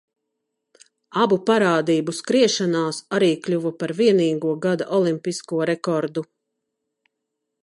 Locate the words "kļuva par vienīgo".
3.45-4.57